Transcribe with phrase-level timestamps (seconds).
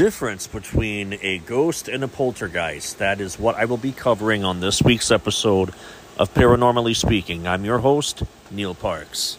[0.00, 2.96] difference between a ghost and a poltergeist.
[2.96, 5.74] That is what I will be covering on this week's episode
[6.16, 7.46] of Paranormally Speaking.
[7.46, 9.36] I'm your host, Neal Parks.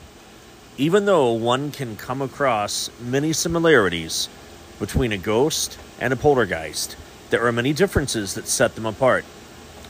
[0.77, 4.29] Even though one can come across many similarities
[4.77, 6.95] between a ghost and a poltergeist,
[7.31, 9.25] there are many differences that set them apart.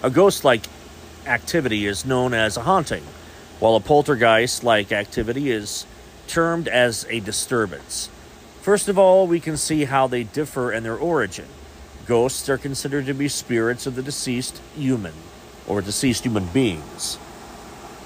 [0.01, 0.67] A ghost like
[1.25, 3.03] activity is known as a haunting,
[3.59, 5.85] while a poltergeist like activity is
[6.27, 8.09] termed as a disturbance.
[8.61, 11.47] First of all, we can see how they differ in their origin.
[12.05, 15.13] Ghosts are considered to be spirits of the deceased human,
[15.67, 17.17] or deceased human beings,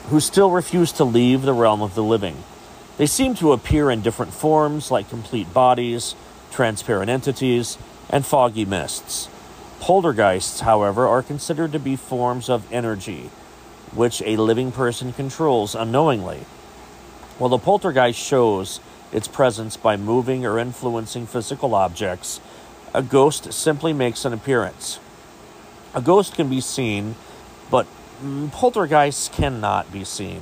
[0.08, 2.42] who still refuse to leave the realm of the living.
[2.98, 6.16] They seem to appear in different forms, like complete bodies,
[6.52, 7.78] transparent entities,
[8.10, 9.28] and foggy mists.
[9.82, 13.30] Poltergeists, however, are considered to be forms of energy,
[13.94, 16.46] which a living person controls unknowingly.
[17.38, 18.80] While the poltergeist shows
[19.12, 22.40] its presence by moving or influencing physical objects,
[22.94, 25.00] a ghost simply makes an appearance.
[25.94, 27.16] A ghost can be seen,
[27.70, 27.88] but
[28.22, 30.42] mm, poltergeists cannot be seen.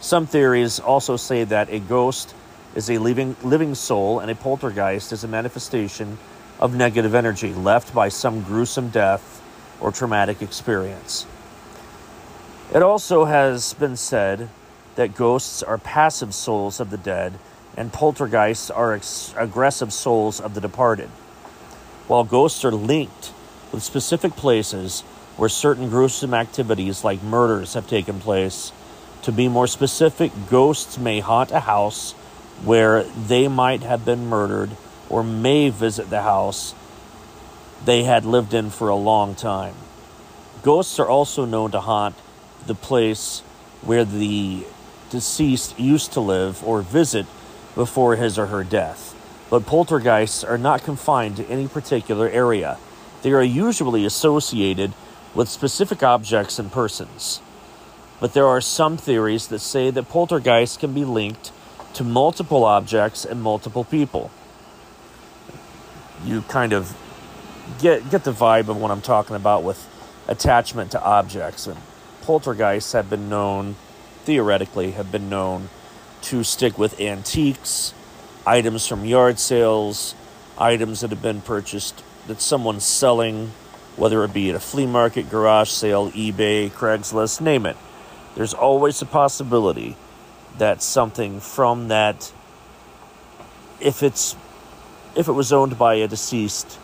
[0.00, 2.34] Some theories also say that a ghost
[2.74, 6.18] is a living, living soul and a poltergeist is a manifestation
[6.60, 9.42] of negative energy left by some gruesome death
[9.80, 11.26] or traumatic experience.
[12.72, 14.48] It also has been said
[14.96, 17.38] that ghosts are passive souls of the dead
[17.78, 21.08] and poltergeists are ex- aggressive souls of the departed.
[22.08, 23.32] While ghosts are linked
[23.70, 25.02] with specific places
[25.36, 28.72] where certain gruesome activities like murders have taken place,
[29.22, 32.12] to be more specific, ghosts may haunt a house
[32.64, 34.70] where they might have been murdered
[35.08, 36.74] or may visit the house
[37.84, 39.74] they had lived in for a long time.
[40.62, 42.16] Ghosts are also known to haunt
[42.66, 43.38] the place
[43.82, 44.66] where the
[45.10, 47.24] deceased used to live or visit
[47.78, 49.14] before his or her death.
[49.50, 52.76] But poltergeists are not confined to any particular area.
[53.22, 54.94] They are usually associated
[55.32, 57.40] with specific objects and persons.
[58.18, 61.52] But there are some theories that say that poltergeists can be linked
[61.94, 64.32] to multiple objects and multiple people.
[66.24, 66.96] You kind of
[67.78, 69.86] get get the vibe of what I'm talking about with
[70.26, 71.78] attachment to objects and
[72.22, 73.76] poltergeists have been known
[74.24, 75.68] theoretically have been known
[76.22, 77.94] to stick with antiques,
[78.46, 80.14] items from yard sales,
[80.58, 83.52] items that have been purchased that someone's selling,
[83.96, 87.76] whether it be at a flea market, garage sale, eBay, Craigslist, name it.
[88.34, 89.96] There's always a possibility
[90.58, 92.32] that something from that
[93.80, 94.36] if it's
[95.16, 96.78] if it was owned by a deceased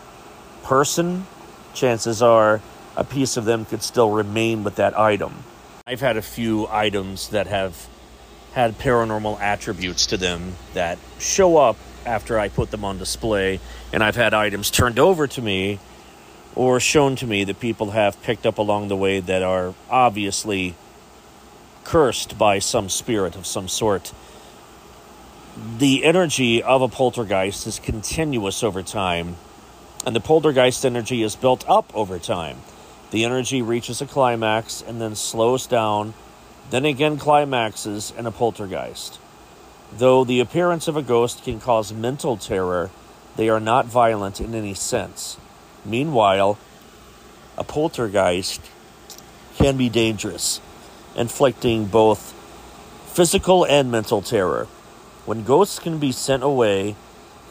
[0.63, 1.25] person,
[1.73, 2.61] chances are
[2.97, 5.43] a piece of them could still remain with that item.
[5.87, 7.87] I've had a few items that have
[8.55, 13.59] had paranormal attributes to them that show up after I put them on display,
[13.91, 15.77] and I've had items turned over to me
[16.55, 20.73] or shown to me that people have picked up along the way that are obviously
[21.83, 24.13] cursed by some spirit of some sort.
[25.77, 29.35] The energy of a poltergeist is continuous over time,
[30.05, 32.59] and the poltergeist energy is built up over time.
[33.11, 36.13] The energy reaches a climax and then slows down
[36.69, 39.19] then again climaxes in a poltergeist.
[39.93, 42.91] Though the appearance of a ghost can cause mental terror,
[43.35, 45.37] they are not violent in any sense.
[45.83, 46.57] Meanwhile,
[47.57, 48.61] a poltergeist
[49.57, 50.59] can be dangerous,
[51.15, 52.33] inflicting both
[53.07, 54.65] physical and mental terror.
[55.25, 56.95] When ghosts can be sent away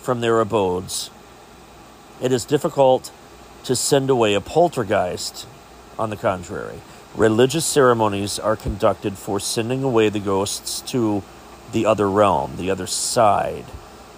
[0.02, 1.10] from their abodes,
[2.20, 3.10] it is difficult
[3.64, 5.46] to send away a poltergeist,
[5.98, 6.80] on the contrary.
[7.16, 11.22] Religious ceremonies are conducted for sending away the ghosts to
[11.70, 13.64] the other realm, the other side.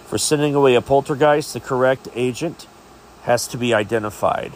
[0.07, 2.65] For sending away a poltergeist, the correct agent
[3.21, 4.51] has to be identified.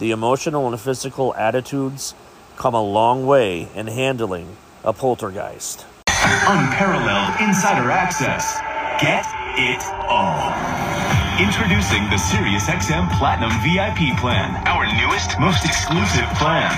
[0.00, 2.14] The emotional and physical attitudes
[2.56, 5.86] come a long way in handling a poltergeist.
[6.08, 8.58] Unparalleled insider access.
[9.00, 9.24] Get
[9.56, 11.09] it all.
[11.40, 16.68] Introducing the SiriusXM Platinum VIP plan, our newest, most exclusive plan.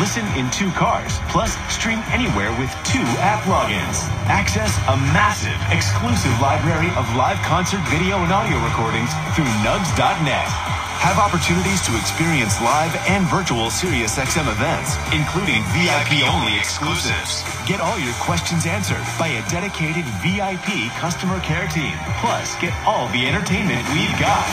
[0.00, 4.08] Listen in two cars, plus stream anywhere with two app logins.
[4.32, 10.75] Access a massive, exclusive library of live concert video and audio recordings through nugs.net.
[10.98, 17.44] Have opportunities to experience live and virtual SiriusXM events, including VIP-only exclusives.
[17.66, 21.94] Get all your questions answered by a dedicated VIP customer care team.
[22.18, 24.44] Plus, get all the entertainment we've got.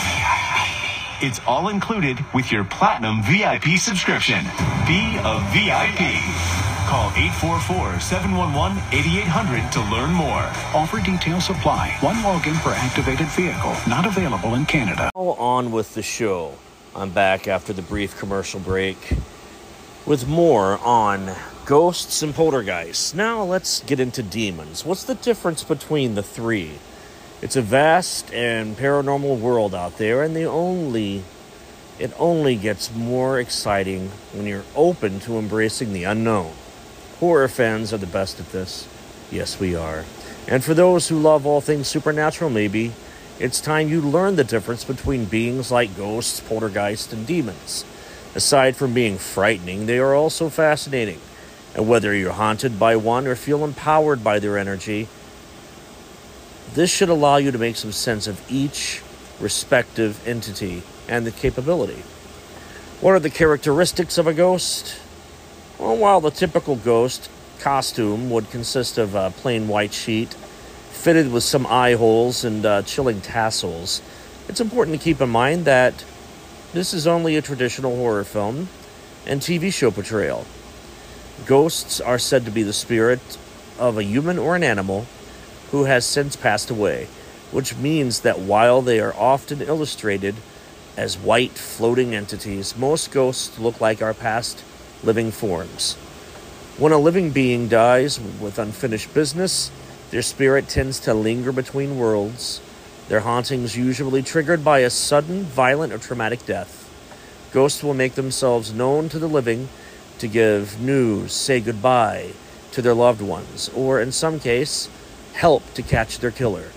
[1.20, 4.44] It's all included with your Platinum VIP subscription.
[4.86, 6.63] Be a VIP.
[6.86, 10.50] Call 844-711-8800 to learn more.
[10.74, 11.96] Offer details apply.
[12.00, 13.74] One login per activated vehicle.
[13.88, 15.10] Not available in Canada.
[15.14, 16.56] On with the show.
[16.94, 19.14] I'm back after the brief commercial break
[20.04, 21.34] with more on
[21.64, 23.14] ghosts and poltergeists.
[23.14, 24.84] Now let's get into demons.
[24.84, 26.72] What's the difference between the three?
[27.40, 31.24] It's a vast and paranormal world out there, and the only
[31.98, 36.52] it only gets more exciting when you're open to embracing the unknown.
[37.24, 38.86] Horror fans are the best at this.
[39.32, 40.04] Yes, we are.
[40.46, 42.92] And for those who love all things supernatural, maybe,
[43.40, 47.86] it's time you learn the difference between beings like ghosts, poltergeists, and demons.
[48.34, 51.18] Aside from being frightening, they are also fascinating.
[51.74, 55.08] And whether you're haunted by one or feel empowered by their energy,
[56.74, 59.00] this should allow you to make some sense of each
[59.40, 62.02] respective entity and the capability.
[63.00, 65.00] What are the characteristics of a ghost?
[65.84, 67.28] Well, while the typical ghost
[67.58, 72.80] costume would consist of a plain white sheet fitted with some eye holes and uh,
[72.84, 74.00] chilling tassels,
[74.48, 76.02] it's important to keep in mind that
[76.72, 78.68] this is only a traditional horror film
[79.26, 80.46] and TV show portrayal.
[81.44, 83.36] Ghosts are said to be the spirit
[83.78, 85.04] of a human or an animal
[85.70, 87.08] who has since passed away,
[87.52, 90.36] which means that while they are often illustrated
[90.96, 94.64] as white floating entities, most ghosts look like our past
[95.04, 95.94] living forms.
[96.76, 99.70] When a living being dies with unfinished business,
[100.10, 102.60] their spirit tends to linger between worlds,
[103.08, 106.80] their hauntings usually triggered by a sudden, violent, or traumatic death.
[107.52, 109.68] Ghosts will make themselves known to the living
[110.18, 112.30] to give news, say goodbye
[112.72, 114.88] to their loved ones, or in some case,
[115.34, 116.70] help to catch their killer.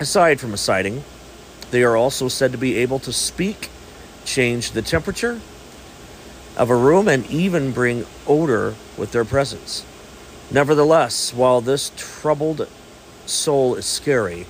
[0.00, 1.04] Aside from a sighting,
[1.70, 3.70] they are also said to be able to speak,
[4.24, 5.40] change the temperature
[6.58, 9.86] of a room, and even bring odor with their presence.
[10.50, 12.68] Nevertheless, while this troubled
[13.24, 14.46] soul is scary,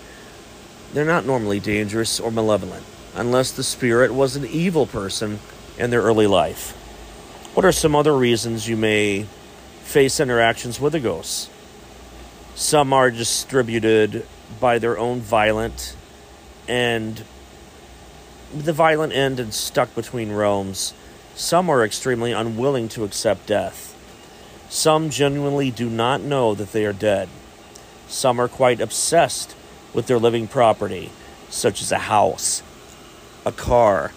[0.93, 2.85] they're not normally dangerous or malevolent,
[3.15, 5.39] unless the spirit was an evil person
[5.79, 6.73] in their early life.
[7.55, 9.27] What are some other reasons you may
[9.83, 11.51] face interactions with a ghost?
[12.55, 14.27] Some are distributed
[14.61, 15.95] by their own violent
[16.67, 17.23] and
[18.55, 20.95] the violent end and stuck between realms.
[21.39, 23.95] Some are extremely unwilling to accept death.
[24.69, 27.29] Some genuinely do not know that they are dead.
[28.09, 29.55] Some are quite obsessed
[29.95, 31.13] with their living property,
[31.49, 32.65] such as a house,
[33.47, 34.13] a car,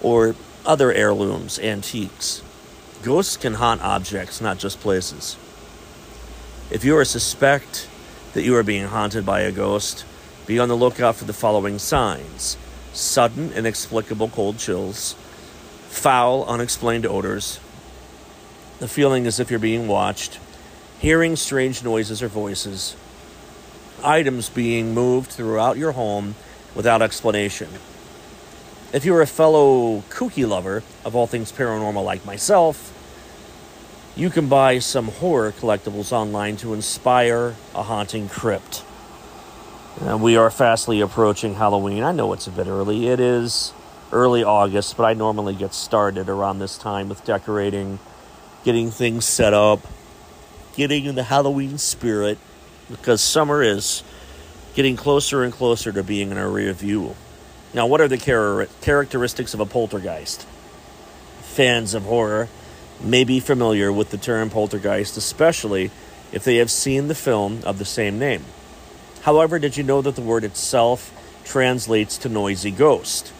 [0.00, 0.34] or
[0.64, 2.40] other heirlooms, antiques.
[3.02, 5.36] Ghosts can haunt objects, not just places.
[6.70, 7.86] If you are suspect
[8.32, 10.06] that you are being haunted by a ghost,
[10.46, 12.56] be on the lookout for the following signs
[12.94, 15.14] sudden, inexplicable cold chills,
[15.90, 17.60] foul, unexplained odors,
[18.78, 20.38] the feeling as if you're being watched,
[20.98, 22.96] hearing strange noises or voices,
[24.02, 26.34] items being moved throughout your home
[26.74, 27.68] without explanation.
[28.92, 32.96] If you're a fellow kooky lover of all things paranormal like myself,
[34.16, 38.84] you can buy some horror collectibles online to inspire a haunting crypt.
[40.00, 42.02] Uh, we are fastly approaching Halloween.
[42.02, 43.08] I know it's a bit early.
[43.08, 43.72] It is
[44.12, 47.98] early August, but I normally get started around this time with decorating,
[48.64, 49.80] getting things set up,
[50.76, 52.38] getting in the Halloween spirit
[52.90, 54.02] because summer is
[54.74, 57.14] getting closer and closer to being in our rear view.
[57.72, 60.42] Now, what are the char- characteristics of a poltergeist?
[61.42, 62.48] Fans of horror
[63.00, 65.90] may be familiar with the term poltergeist, especially
[66.32, 68.44] if they have seen the film of the same name.
[69.22, 71.12] However, did you know that the word itself
[71.44, 73.32] translates to noisy ghost?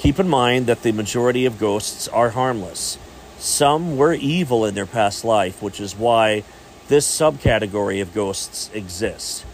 [0.00, 2.98] Keep in mind that the majority of ghosts are harmless.
[3.38, 6.42] Some were evil in their past life, which is why
[6.88, 9.44] this subcategory of ghosts exists.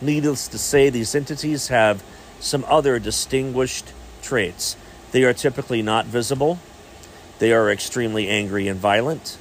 [0.00, 2.04] Needless to say, these entities have
[2.40, 4.76] some other distinguished traits.
[5.12, 6.58] They are typically not visible,
[7.38, 9.38] they are extremely angry and violent,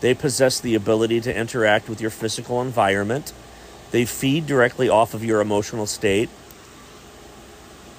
[0.00, 3.32] they possess the ability to interact with your physical environment
[3.92, 6.30] they feed directly off of your emotional state.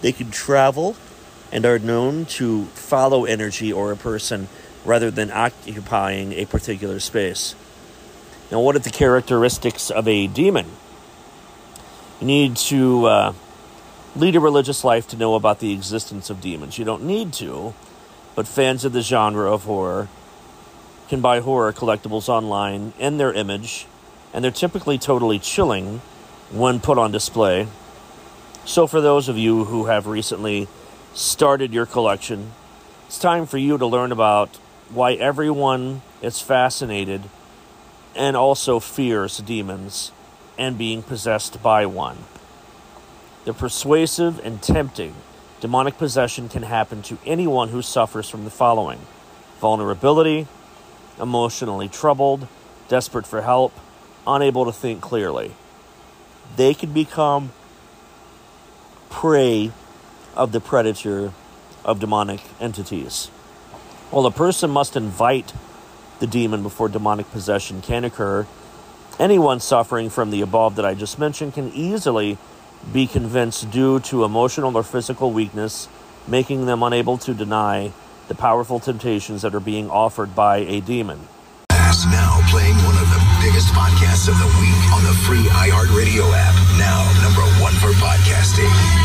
[0.01, 0.95] They can travel
[1.53, 4.49] and are known to follow energy or a person
[4.83, 7.53] rather than occupying a particular space.
[8.51, 10.65] Now, what are the characteristics of a demon?
[12.19, 13.33] You need to uh,
[14.15, 16.79] lead a religious life to know about the existence of demons.
[16.79, 17.75] You don't need to,
[18.35, 20.09] but fans of the genre of horror
[21.07, 23.85] can buy horror collectibles online in their image
[24.33, 25.99] and they're typically totally chilling
[26.51, 27.67] when put on display.
[28.65, 30.67] So, for those of you who have recently
[31.13, 32.51] started your collection,
[33.07, 34.49] it's time for you to learn about
[34.89, 37.21] why everyone is fascinated
[38.15, 40.11] and also fears demons
[40.57, 42.17] and being possessed by one.
[43.45, 45.15] The persuasive and tempting
[45.59, 48.99] demonic possession can happen to anyone who suffers from the following
[49.59, 50.45] vulnerability,
[51.21, 52.47] emotionally troubled,
[52.89, 53.71] desperate for help,
[54.27, 55.53] unable to think clearly.
[56.57, 57.53] They can become
[59.09, 59.71] prey
[60.35, 61.33] of the predator
[61.85, 63.27] of demonic entities.
[64.09, 65.53] While a person must invite
[66.19, 68.47] the demon before demonic possession can occur,
[69.19, 72.37] anyone suffering from the above that I just mentioned can easily
[72.91, 75.87] be convinced due to emotional or physical weakness,
[76.27, 77.91] making them unable to deny
[78.27, 81.27] the powerful temptations that are being offered by a demon.
[82.11, 86.55] Now playing one of the biggest podcasts of the week on the free iHeartRadio app.
[86.77, 89.02] Now number one for podcasting.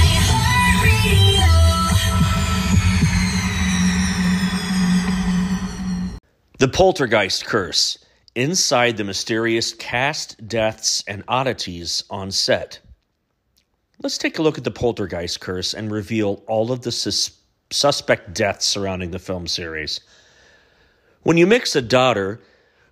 [6.58, 7.98] The Poltergeist Curse
[8.34, 12.80] Inside the Mysterious Cast Deaths and Oddities on Set.
[14.02, 17.30] Let's take a look at the Poltergeist Curse and reveal all of the sus-
[17.70, 20.00] suspect deaths surrounding the film series.
[21.22, 22.40] When you mix a daughter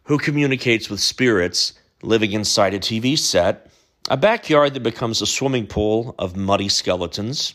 [0.05, 3.69] who communicates with spirits living inside a TV set,
[4.09, 7.55] a backyard that becomes a swimming pool of muddy skeletons,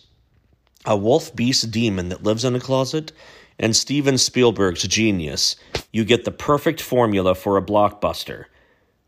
[0.86, 3.14] a wolf beast demon that lives in a closet,
[3.62, 5.56] and Steven Spielberg's genius,
[5.94, 8.46] you get the perfect formula for a blockbuster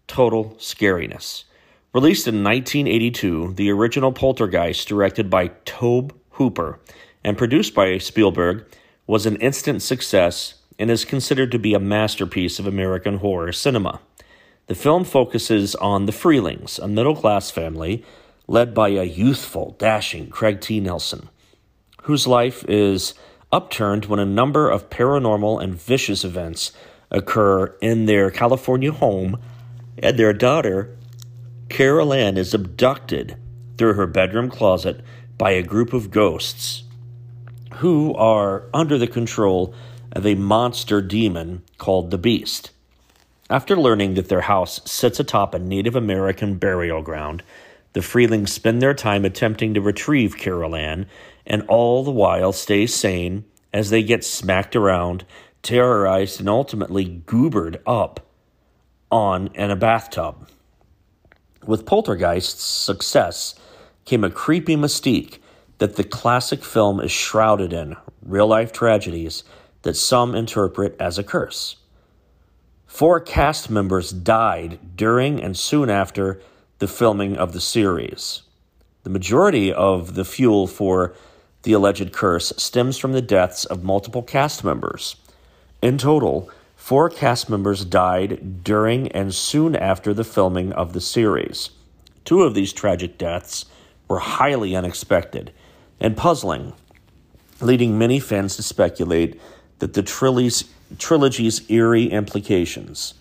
[0.05, 1.43] total scariness.
[1.91, 6.79] Released in 1982, the original Poltergeist, directed by Tobe Hooper
[7.23, 8.65] and produced by Spielberg,
[9.07, 14.01] was an instant success and is considered to be a masterpiece of American horror cinema.
[14.67, 18.05] The film focuses on the Freelings, a middle class family
[18.47, 20.79] led by a youthful, dashing Craig T.
[20.79, 21.29] Nelson,
[22.03, 23.13] whose life is
[23.53, 26.73] upturned when a number of paranormal and vicious events
[27.11, 29.39] occur in their California home,
[29.99, 30.97] and their daughter,
[31.69, 33.37] Carol Ann, is abducted
[33.77, 35.01] through her bedroom closet
[35.37, 36.83] by a group of ghosts
[37.75, 39.73] who are under the control
[40.11, 42.71] of a monster demon called the Beast.
[43.49, 47.43] After learning that their house sits atop a Native American burial ground,
[47.93, 51.05] the Freelings spend their time attempting to retrieve Carol Ann
[51.45, 55.25] and all the while stay sane as they get smacked around,
[55.61, 58.19] terrorized, and ultimately goobered up
[59.11, 60.47] on in a bathtub.
[61.65, 63.55] With Poltergeist's success
[64.05, 65.39] came a creepy mystique
[65.77, 69.43] that the classic film is shrouded in real life tragedies
[69.81, 71.77] that some interpret as a curse.
[72.85, 76.41] Four cast members died during and soon after
[76.79, 78.43] the filming of the series.
[79.03, 81.15] The majority of the fuel for
[81.63, 85.15] the alleged curse stems from the deaths of multiple cast members.
[85.81, 91.71] In total, four cast members died during and soon after the filming of the series.
[92.25, 93.65] Two of these tragic deaths
[94.07, 95.51] were highly unexpected
[95.99, 96.73] and puzzling,
[97.61, 99.39] leading many fans to speculate
[99.79, 100.65] that the trilogy's,
[100.99, 103.13] trilogy's eerie implications.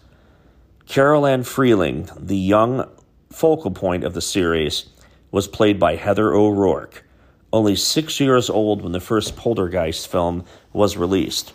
[0.87, 2.89] Carol Ann Freeling, the young
[3.31, 4.87] focal point of the series,
[5.31, 7.05] was played by Heather O'Rourke
[7.53, 11.53] only six years old when the first Poltergeist film was released.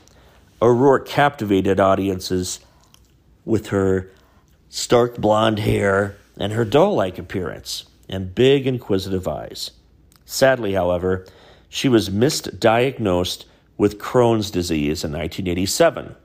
[0.62, 2.60] O'Rourke captivated audiences
[3.46, 4.10] with her
[4.70, 9.72] stark blonde hair and her doll like appearance and big, inquisitive eyes.
[10.26, 11.26] Sadly, however,
[11.70, 13.46] she was misdiagnosed
[13.78, 16.16] with Crohn's disease in 1987.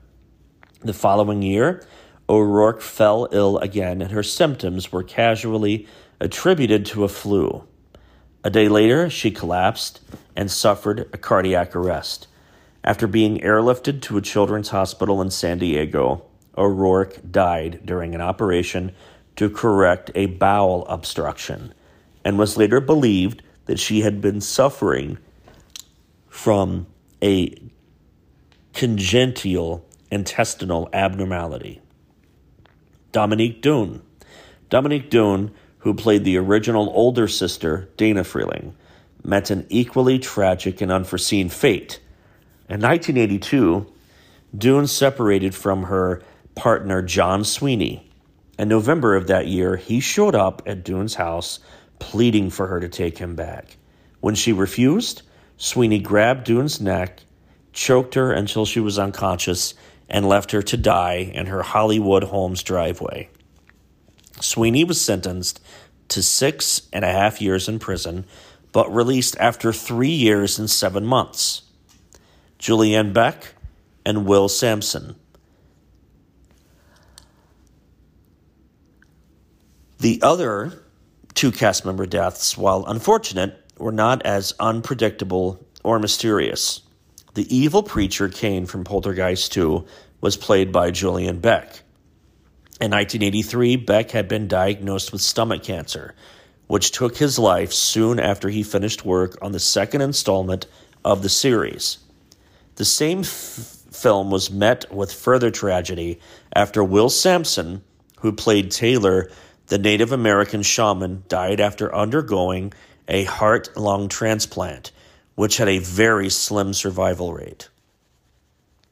[0.81, 1.85] The following year,
[2.27, 5.87] O'Rourke fell ill again, and her symptoms were casually
[6.19, 7.63] attributed to a flu.
[8.43, 10.01] A day later, she collapsed
[10.35, 12.27] and suffered a cardiac arrest.
[12.83, 16.25] After being airlifted to a children's hospital in San Diego,
[16.57, 18.93] O'Rourke died during an operation
[19.37, 21.73] to correct a bowel obstruction
[22.25, 25.17] and was later believed that she had been suffering
[26.27, 26.85] from
[27.21, 27.55] a
[28.73, 31.81] congenital intestinal abnormality.
[33.11, 34.01] Dominique Dunne.
[34.69, 35.51] Dominique Dunne
[35.83, 38.73] who played the original older sister, Dana Freeling,
[39.21, 41.99] met an equally tragic and unforeseen fate.
[42.69, 43.85] In 1982,
[44.57, 46.21] Dunne separated from her
[46.55, 48.09] partner, John Sweeney.
[48.57, 51.59] In November of that year, he showed up at Dunne's house
[51.99, 53.75] pleading for her to take him back.
[54.21, 55.23] When she refused,
[55.57, 57.23] Sweeney grabbed Dunne's neck,
[57.73, 59.73] choked her until she was unconscious,
[60.07, 63.29] and left her to die in her Hollywood home's driveway.
[64.43, 65.61] Sweeney was sentenced
[66.09, 68.25] to six and a half years in prison,
[68.71, 71.63] but released after three years and seven months.
[72.59, 73.55] Julianne Beck
[74.05, 75.15] and Will Sampson.
[79.99, 80.83] The other
[81.33, 86.81] two cast member deaths, while unfortunate, were not as unpredictable or mysterious.
[87.33, 89.85] The evil preacher Cain from Poltergeist 2
[90.21, 91.83] was played by Julian Beck.
[92.81, 96.15] In 1983, Beck had been diagnosed with stomach cancer,
[96.67, 100.65] which took his life soon after he finished work on the second installment
[101.05, 101.99] of the series.
[102.75, 103.27] The same f-
[103.91, 106.19] film was met with further tragedy
[106.55, 107.83] after Will Sampson,
[108.21, 109.29] who played Taylor,
[109.67, 112.73] the Native American shaman, died after undergoing
[113.07, 114.91] a heart lung transplant,
[115.35, 117.69] which had a very slim survival rate.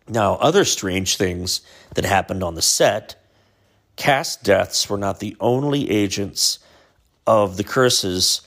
[0.08, 1.62] Now, other strange things
[1.96, 3.16] that happened on the set
[3.95, 6.60] cast deaths were not the only agents
[7.27, 8.41] of the curses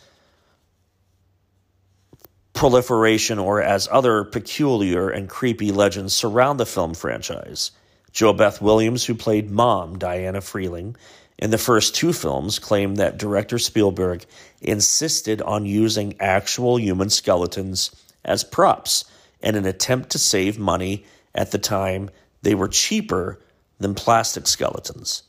[2.54, 7.72] proliferation or as other peculiar and creepy legends surround the film franchise.
[8.12, 10.96] JoBeth Williams, who played Mom, Diana Freeling,
[11.36, 14.24] in the first two films, claimed that director Spielberg
[14.62, 17.90] insisted on using actual human skeletons
[18.24, 19.04] as props
[19.40, 22.08] in an attempt to save money at the time
[22.42, 23.40] they were cheaper
[23.80, 25.24] than plastic skeletons.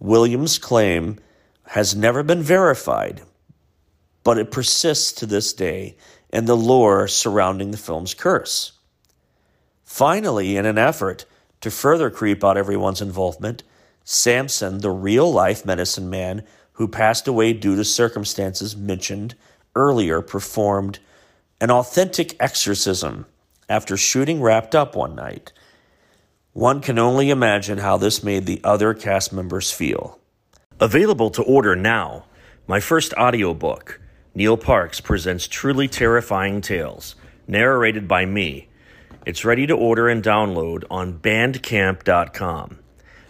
[0.00, 1.18] Williams' claim
[1.68, 3.20] has never been verified,
[4.24, 5.96] but it persists to this day
[6.32, 8.72] in the lore surrounding the film's curse.
[9.84, 11.26] Finally, in an effort
[11.60, 13.62] to further creep out everyone's involvement,
[14.02, 19.34] Sampson, the real life medicine man who passed away due to circumstances mentioned
[19.76, 20.98] earlier, performed
[21.60, 23.26] an authentic exorcism
[23.68, 25.52] after shooting wrapped up one night.
[26.52, 30.18] One can only imagine how this made the other cast members feel.
[30.80, 32.24] Available to order now,
[32.66, 34.00] my first audiobook,
[34.34, 37.14] Neal Parks presents Truly Terrifying Tales,
[37.46, 38.68] narrated by me.
[39.24, 42.78] It's ready to order and download on bandcamp.com.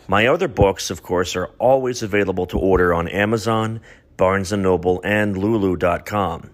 [0.08, 3.82] My other books, of course, are always available to order on Amazon,
[4.16, 6.50] Barnes & Noble, and lulu.com.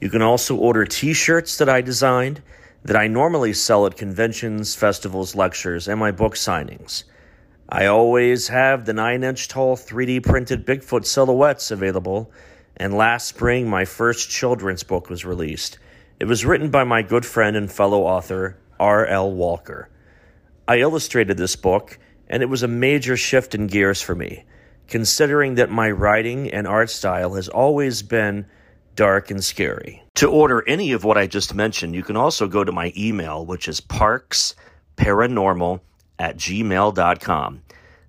[0.00, 2.40] You can also order t-shirts that I designed
[2.88, 7.04] that I normally sell at conventions, festivals, lectures, and my book signings.
[7.68, 12.32] I always have the 9-inch tall 3D printed Bigfoot silhouettes available
[12.78, 15.78] and last spring my first children's book was released.
[16.18, 19.32] It was written by my good friend and fellow author, R.L.
[19.32, 19.90] Walker.
[20.66, 24.44] I illustrated this book, and it was a major shift in gears for me,
[24.86, 28.46] considering that my writing and art style has always been
[28.98, 30.02] dark and scary.
[30.16, 33.46] To order any of what I just mentioned, you can also go to my email,
[33.46, 35.78] which is parksparanormal
[36.18, 37.62] at gmail.com.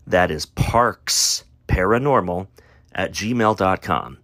[0.07, 2.47] That is parksparanormal
[2.95, 4.17] at gmail.com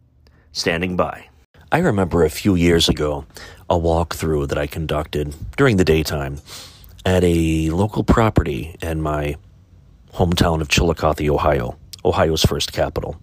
[0.53, 1.27] standing by.
[1.71, 3.27] I remember a few years ago
[3.69, 6.39] a walkthrough that I conducted during the daytime
[7.05, 9.35] at a local property in my
[10.15, 13.21] hometown of Chillicothe, Ohio, Ohio's first capital.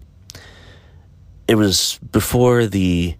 [1.49, 3.17] It was before the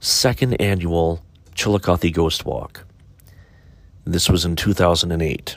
[0.00, 1.22] second annual
[1.54, 2.84] Chillicothe Ghost Walk.
[4.04, 5.56] This was in 2008,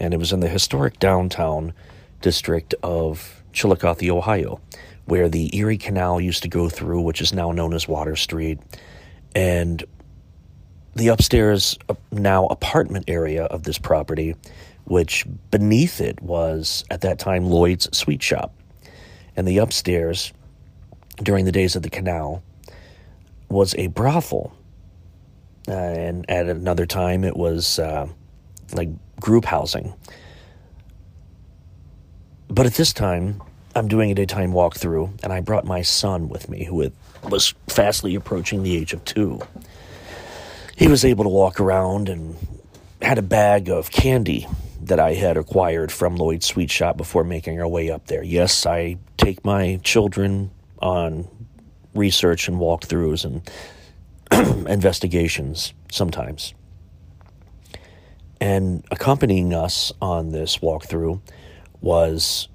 [0.00, 1.72] and it was in the historic downtown
[2.20, 4.60] district of Chillicothe, Ohio
[5.06, 8.58] where the Erie Canal used to go through, which is now known as Water Street,
[9.34, 9.82] and
[10.94, 11.78] the upstairs
[12.10, 14.34] now apartment area of this property,
[14.84, 18.52] which beneath it was at that time Lloyd's Sweet Shop.
[19.36, 20.32] And the upstairs,
[21.22, 22.42] during the days of the canal,
[23.48, 24.52] was a brothel.
[25.68, 28.06] Uh, and at another time, it was uh,
[28.72, 28.88] like
[29.20, 29.94] group housing.
[32.48, 33.42] But at this time,
[33.74, 36.90] I'm doing a daytime walkthrough, and I brought my son with me, who
[37.24, 39.40] was fastly approaching the age of two.
[40.76, 42.36] He was able to walk around and
[43.02, 44.46] had a bag of candy
[44.82, 48.22] that I had acquired from Lloyd's Sweet Shop before making our way up there.
[48.22, 51.28] Yes, I take my children on
[51.96, 53.48] research and walkthroughs and
[54.68, 56.54] investigations sometimes.
[58.40, 61.20] And accompanying us on this walkthrough
[61.80, 62.48] was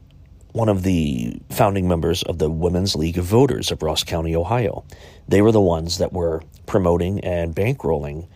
[0.52, 4.84] one of the founding members of the Women's League of Voters of Ross County, Ohio.
[5.28, 8.28] They were the ones that were promoting and bankrolling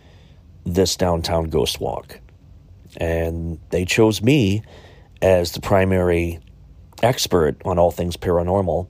[0.64, 2.20] this downtown ghost walk.
[2.96, 4.62] And they chose me
[5.20, 6.40] as the primary
[7.02, 8.88] expert on all things paranormal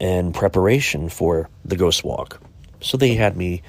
[0.00, 2.40] in preparation for the ghost walk.
[2.80, 3.62] So they had me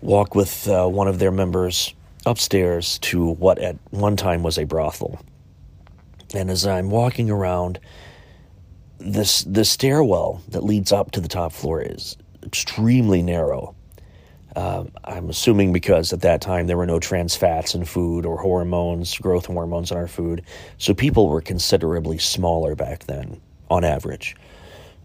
[0.00, 1.94] walk with uh, one of their members
[2.26, 5.20] upstairs to what at one time was a brothel.
[6.34, 7.78] And as I'm walking around,
[8.98, 13.74] this the stairwell that leads up to the top floor is extremely narrow.
[14.56, 18.38] Um, I'm assuming because at that time there were no trans fats in food or
[18.38, 20.42] hormones, growth hormones in our food,
[20.78, 23.40] so people were considerably smaller back then,
[23.70, 24.34] on average.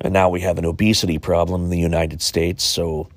[0.01, 3.07] And now we have an obesity problem in the United States, so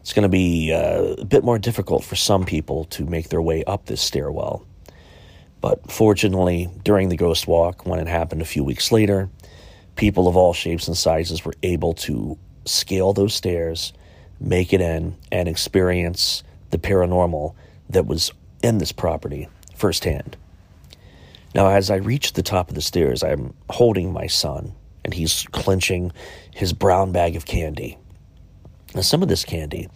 [0.00, 3.42] it's going to be uh, a bit more difficult for some people to make their
[3.42, 4.64] way up this stairwell.
[5.60, 9.28] But fortunately, during the ghost walk, when it happened a few weeks later,
[9.96, 13.92] people of all shapes and sizes were able to scale those stairs,
[14.38, 17.54] make it in, and experience the paranormal
[17.88, 18.30] that was
[18.62, 20.36] in this property firsthand.
[21.54, 24.72] Now, as I reach the top of the stairs, I'm holding my son,
[25.06, 26.10] and he's clenching
[26.52, 27.96] his brown bag of candy.
[28.92, 29.88] Now, some of this candy,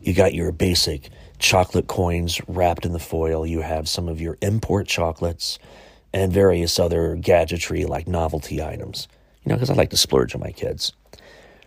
[0.00, 4.38] you got your basic chocolate coins wrapped in the foil, you have some of your
[4.40, 5.58] import chocolates,
[6.12, 9.08] and various other gadgetry like novelty items.
[9.42, 10.92] You know, because I like to splurge on my kids.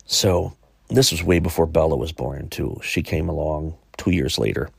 [0.06, 0.56] So,
[0.88, 2.80] this was way before Bella was born, too.
[2.82, 4.70] She came along two years later.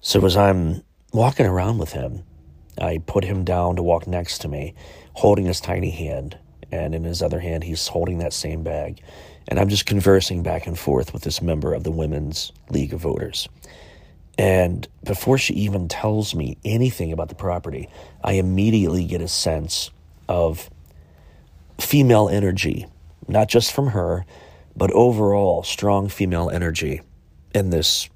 [0.00, 2.24] So, as I'm walking around with him,
[2.80, 4.74] I put him down to walk next to me,
[5.12, 6.38] holding his tiny hand,
[6.70, 9.00] and in his other hand, he's holding that same bag.
[9.48, 13.00] And I'm just conversing back and forth with this member of the Women's League of
[13.00, 13.48] Voters.
[14.36, 17.88] And before she even tells me anything about the property,
[18.22, 19.90] I immediately get a sense
[20.28, 20.70] of
[21.78, 22.86] female energy,
[23.26, 24.24] not just from her,
[24.76, 27.00] but overall strong female energy
[27.54, 28.08] in this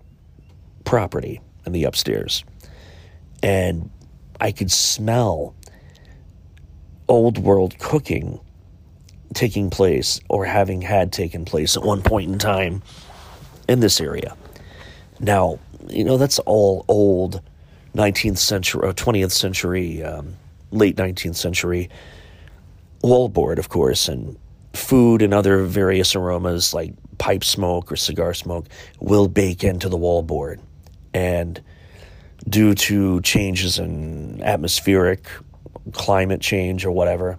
[0.84, 2.44] property in the upstairs.
[3.42, 3.90] And
[4.40, 5.54] I could smell
[7.08, 8.40] old world cooking
[9.34, 12.82] taking place or having had taken place at one point in time
[13.68, 14.36] in this area.
[15.20, 17.40] Now, you know, that's all old
[17.94, 20.36] 19th century or 20th century, um,
[20.70, 21.90] late 19th century
[23.02, 24.38] wallboard, of course, and
[24.74, 28.66] food and other various aromas like pipe smoke or cigar smoke
[29.00, 30.60] will bake into the wallboard.
[31.12, 31.60] And
[32.48, 35.26] due to changes in atmospheric
[35.92, 37.38] climate change or whatever,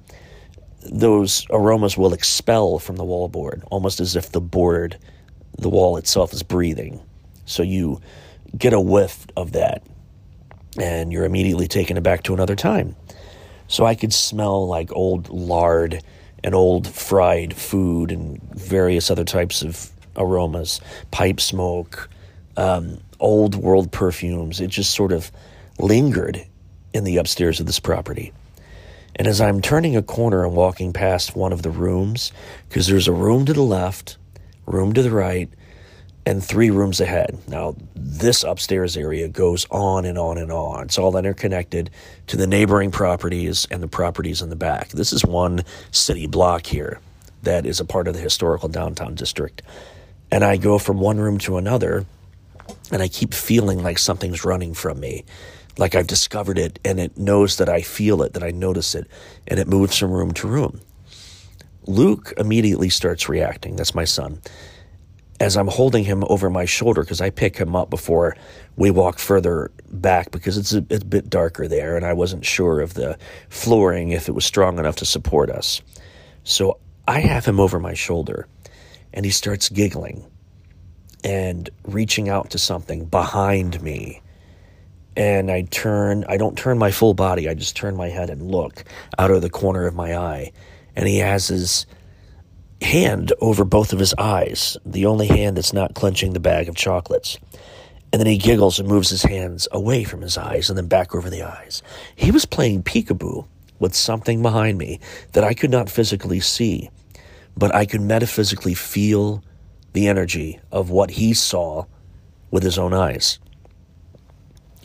[0.92, 4.98] those aromas will expel from the wallboard, almost as if the board,
[5.58, 7.02] the wall itself, is breathing.
[7.46, 8.02] So you
[8.58, 9.84] get a whiff of that,
[10.78, 12.96] and you're immediately taken back to another time.
[13.68, 16.02] So I could smell like old lard
[16.44, 22.10] and old fried food and various other types of aromas, pipe smoke,
[22.58, 24.60] um, old world perfumes.
[24.60, 25.32] It just sort of
[25.80, 26.46] lingered
[26.94, 28.32] in the upstairs of this property.
[29.16, 32.32] And as I'm turning a corner and walking past one of the rooms,
[32.70, 34.18] because there's a room to the left,
[34.66, 35.50] room to the right,
[36.26, 37.38] and three rooms ahead.
[37.48, 40.86] Now, this upstairs area goes on and on and on.
[40.86, 41.90] It's all interconnected
[42.28, 44.90] to the neighboring properties and the properties in the back.
[44.90, 47.00] This is one city block here
[47.44, 49.62] that is a part of the historical downtown district.
[50.32, 52.06] And I go from one room to another,
[52.90, 55.26] and I keep feeling like something's running from me.
[55.78, 59.08] Like I've discovered it, and it knows that I feel it, that I notice it,
[59.48, 60.82] and it moves from room to room.
[61.86, 63.76] Luke immediately starts reacting.
[63.76, 64.42] That's my son
[65.44, 68.38] as I'm holding him over my shoulder because I pick him up before
[68.78, 72.46] we walk further back because it's a, it's a bit darker there and I wasn't
[72.46, 73.18] sure of the
[73.50, 75.82] flooring if it was strong enough to support us.
[76.46, 78.48] So I have him over my shoulder
[79.14, 80.26] and he starts giggling
[81.26, 84.22] and reaching out to something behind me.
[85.16, 88.42] And I turn, I don't turn my full body, I just turn my head and
[88.42, 88.84] look
[89.20, 90.52] out of the corner of my eye.
[90.96, 91.86] And he has his
[92.82, 96.76] hand over both of his eyes, the only hand that's not clenching the bag of
[96.76, 97.38] chocolates.
[98.12, 101.16] And then he giggles and moves his hands away from his eyes and then back
[101.16, 101.82] over the eyes.
[102.16, 103.48] He was playing peekaboo
[103.80, 105.00] with something behind me
[105.32, 106.92] that I could not physically see,
[107.58, 109.44] but I could metaphysically feel
[109.94, 111.86] the energy of what he saw
[112.52, 113.40] with his own eyes.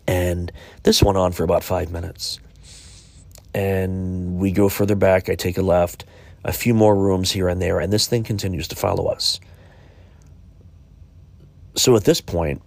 [0.09, 0.51] And
[0.83, 2.41] this went on for about five minutes.
[3.55, 5.29] And we go further back.
[5.29, 6.05] I take a left
[6.45, 9.41] a few more rooms here and there, and this thing continues to follow us.
[11.75, 12.63] So at this point,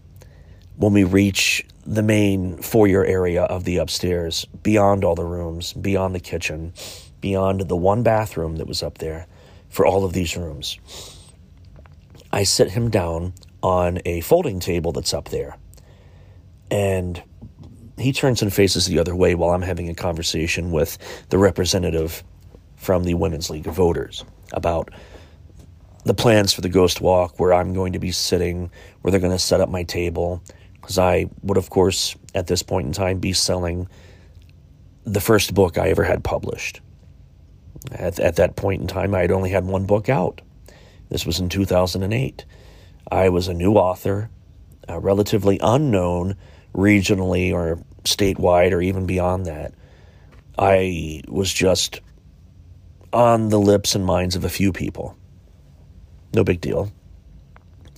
[0.78, 6.14] when we reach the main foyer area of the upstairs, beyond all the rooms, beyond
[6.14, 6.74] the kitchen,
[7.22, 9.26] beyond the one bathroom that was up there
[9.70, 10.78] for all of these rooms,
[12.32, 15.58] I sit him down on a folding table that's up there.
[16.70, 17.22] And
[18.02, 20.98] he turns and faces the other way while I'm having a conversation with
[21.30, 22.24] the representative
[22.76, 24.90] from the Women's League of Voters about
[26.04, 29.32] the plans for the Ghost Walk, where I'm going to be sitting, where they're going
[29.32, 30.42] to set up my table.
[30.74, 33.88] Because I would, of course, at this point in time, be selling
[35.04, 36.82] the first book I ever had published.
[37.92, 40.42] At, at that point in time, I had only had one book out.
[41.10, 42.46] This was in 2008.
[43.12, 44.30] I was a new author,
[44.90, 46.36] relatively unknown
[46.74, 49.74] regionally or statewide or even beyond that.
[50.58, 52.02] I was just
[53.14, 55.16] on the lips and minds of a few people.
[56.34, 56.92] no big deal.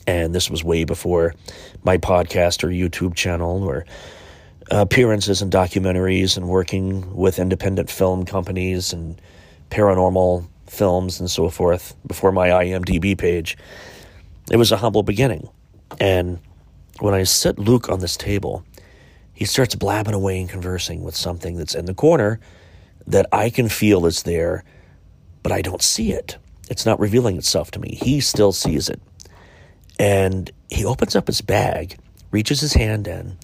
[0.08, 1.36] And this was way before
[1.84, 3.86] my podcast or YouTube channel or
[4.72, 9.22] appearances in documentaries and working with independent film companies and
[9.70, 13.58] paranormal films and so forth before my IMDb page.
[14.52, 15.48] It was a humble beginning.
[16.00, 16.40] And
[17.00, 18.66] when I set Luke on this table,
[19.34, 22.40] he starts blabbing away and conversing with something that's in the corner
[23.08, 24.64] that I can feel is there,
[25.42, 26.38] but I don't see it.
[26.70, 27.98] It's not revealing itself to me.
[28.02, 29.02] He still sees it.
[30.00, 31.98] And he opens up his bag,
[32.32, 33.38] reaches his hand in,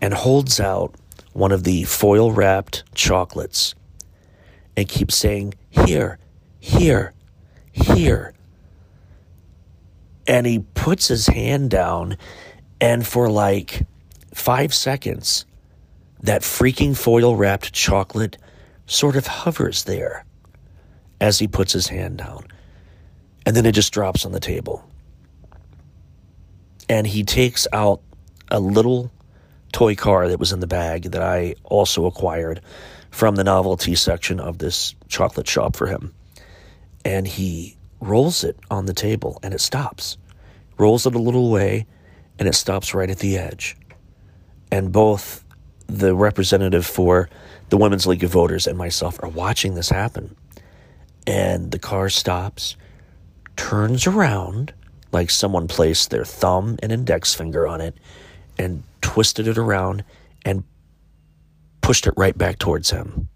[0.00, 0.94] and holds out
[1.32, 3.74] one of the foil wrapped chocolates
[4.76, 6.18] and keeps saying, Here,
[6.58, 7.12] here,
[7.72, 8.32] here.
[10.26, 12.16] And he puts his hand down,
[12.80, 13.86] and for like
[14.34, 15.46] five seconds,
[16.22, 18.36] that freaking foil wrapped chocolate
[18.86, 20.24] sort of hovers there
[21.20, 22.46] as he puts his hand down.
[23.46, 24.84] And then it just drops on the table.
[26.88, 28.00] And he takes out
[28.50, 29.10] a little
[29.72, 32.60] toy car that was in the bag that I also acquired
[33.10, 36.14] from the novelty section of this chocolate shop for him.
[37.04, 40.16] And he rolls it on the table and it stops.
[40.78, 41.86] Rolls it a little way
[42.38, 43.76] and it stops right at the edge.
[44.74, 45.44] And both
[45.86, 47.30] the representative for
[47.68, 50.34] the Women's League of Voters and myself are watching this happen.
[51.28, 52.74] And the car stops,
[53.54, 54.74] turns around
[55.12, 57.96] like someone placed their thumb and index finger on it
[58.58, 60.02] and twisted it around
[60.44, 60.64] and
[61.80, 63.28] pushed it right back towards him.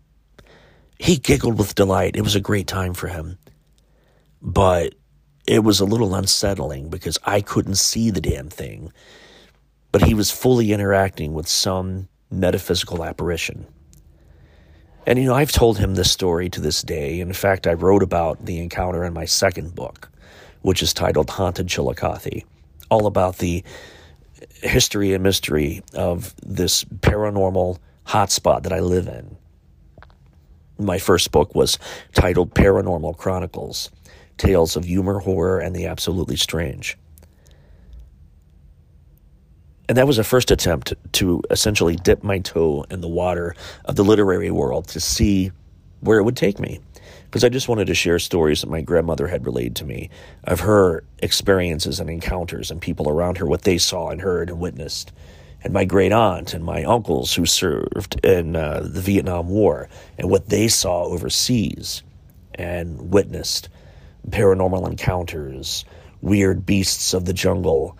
[0.98, 2.16] He giggled with delight.
[2.16, 3.38] It was a great time for him.
[4.42, 4.96] But
[5.46, 8.92] it was a little unsettling because I couldn't see the damn thing.
[9.90, 13.66] But he was fully interacting with some metaphysical apparition.
[15.07, 17.20] And, you know, I've told him this story to this day.
[17.20, 20.11] In fact, I wrote about the encounter in my second book,
[20.61, 22.42] which is titled Haunted Chillicothe,
[22.90, 23.64] all about the
[24.62, 29.37] history and mystery of this paranormal hotspot that I live in.
[30.79, 31.79] My first book was
[32.12, 33.90] titled Paranormal Chronicles
[34.37, 36.96] Tales of Humor, Horror, and the Absolutely Strange.
[39.88, 43.55] And that was a first attempt to essentially dip my toe in the water
[43.87, 45.51] of the literary world to see
[46.01, 46.81] where it would take me.
[47.24, 50.11] Because I just wanted to share stories that my grandmother had relayed to me
[50.44, 54.61] of her experiences and encounters and people around her, what they saw and heard and
[54.61, 55.12] witnessed.
[55.62, 60.31] And my great aunt and my uncles who served in uh, the Vietnam War and
[60.31, 62.03] what they saw overseas
[62.55, 63.68] and witnessed
[64.29, 65.85] paranormal encounters,
[66.20, 67.98] weird beasts of the jungle,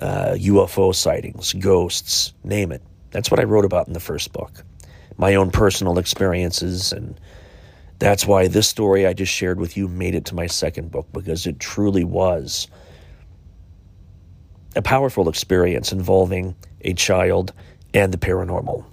[0.00, 2.82] uh, UFO sightings, ghosts, name it.
[3.10, 4.64] That's what I wrote about in the first book.
[5.16, 7.18] My own personal experiences, and
[7.98, 11.08] that's why this story I just shared with you made it to my second book
[11.12, 12.68] because it truly was
[14.76, 17.52] a powerful experience involving a child
[17.94, 18.84] and the paranormal.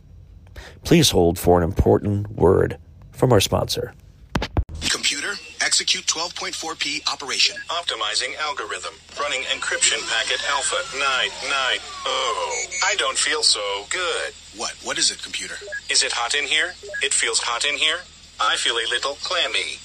[0.84, 2.78] Please hold for an important word
[3.12, 3.94] from our sponsor.
[5.75, 7.57] Execute 12.4p operation.
[7.67, 8.93] Optimizing algorithm.
[9.19, 11.83] Running encryption packet alpha 990.
[12.81, 13.59] I don't feel so
[13.89, 14.31] good.
[14.55, 14.71] What?
[14.85, 15.55] What is it, computer?
[15.89, 16.75] Is it hot in here?
[17.03, 17.97] It feels hot in here.
[18.39, 19.79] I feel a little clammy.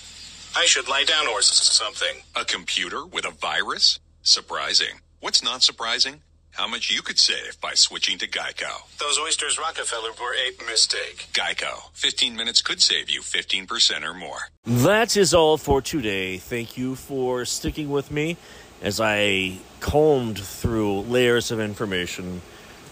[0.56, 2.22] I should lie down or something.
[2.36, 3.98] A computer with a virus?
[4.22, 5.00] Surprising.
[5.18, 6.22] What's not surprising?
[6.52, 8.82] How much you could save by switching to Geico.
[8.98, 11.28] Those oysters Rockefeller were a mistake.
[11.32, 11.90] Geico.
[11.94, 14.48] 15 minutes could save you 15% or more.
[14.64, 16.38] That is all for today.
[16.38, 18.36] Thank you for sticking with me
[18.82, 22.42] as I combed through layers of information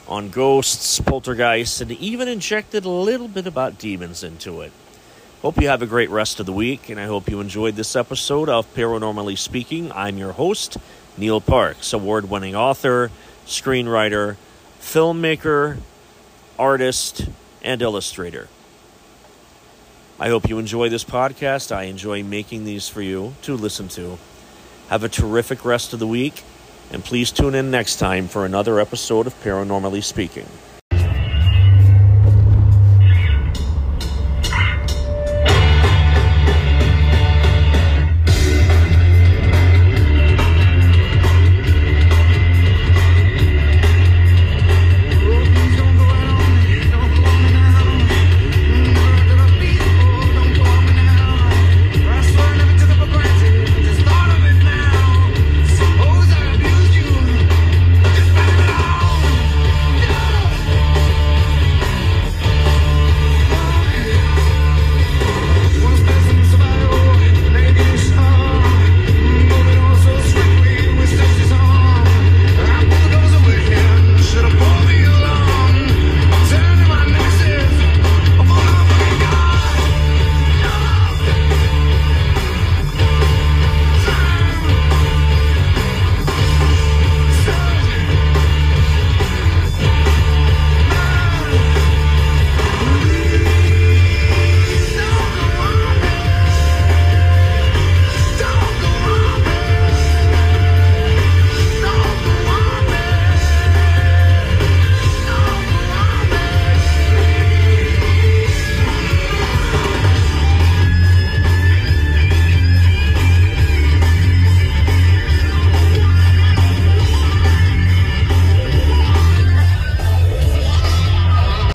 [0.07, 4.73] on ghosts, poltergeists, and even injected a little bit about demons into it.
[5.42, 7.94] Hope you have a great rest of the week, and I hope you enjoyed this
[7.97, 9.92] episode of Paranormally Speaking.
[9.92, 10.79] I'm your host,
[11.16, 13.11] Neal Parks, award winning author
[13.48, 14.37] screenwriter,
[14.78, 15.78] filmmaker,
[16.58, 17.26] artist,
[17.62, 18.46] and illustrator.
[20.20, 21.74] I hope you enjoy this podcast.
[21.74, 24.18] I enjoy making these for you to listen to.
[24.88, 26.42] Have a terrific rest of the week,
[26.92, 30.46] and please tune in next time for another episode of Paranormally Speaking.